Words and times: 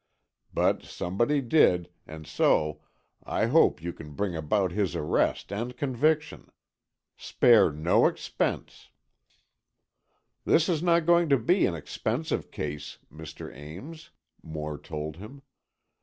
But 0.51 0.81
somebody 0.81 1.41
did, 1.41 1.91
and 2.07 2.25
so, 2.25 2.81
I 3.23 3.45
hope 3.45 3.83
you 3.83 3.93
can 3.93 4.13
bring 4.15 4.35
about 4.35 4.71
his 4.71 4.95
arrest 4.95 5.53
and 5.53 5.77
conviction. 5.77 6.51
Spare 7.17 7.71
no 7.71 8.07
expense——" 8.07 8.89
"This 10.43 10.67
is 10.67 10.81
not 10.81 11.05
going 11.05 11.29
to 11.29 11.37
be 11.37 11.67
an 11.67 11.75
expensive 11.75 12.49
case, 12.49 12.97
Mr. 13.13 13.55
Ames," 13.55 14.09
Moore 14.41 14.79
told 14.79 15.17
him. 15.17 15.43